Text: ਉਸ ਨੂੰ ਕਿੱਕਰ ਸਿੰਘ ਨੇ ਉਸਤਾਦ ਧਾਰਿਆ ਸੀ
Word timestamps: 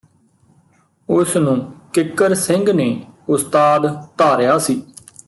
ਉਸ 1.09 1.35
ਨੂੰ 1.37 1.57
ਕਿੱਕਰ 1.93 2.33
ਸਿੰਘ 2.33 2.71
ਨੇ 2.73 3.05
ਉਸਤਾਦ 3.29 3.87
ਧਾਰਿਆ 4.17 4.57
ਸੀ 4.57 4.81